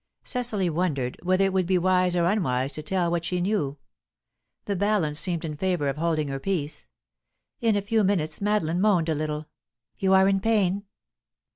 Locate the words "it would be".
1.45-1.77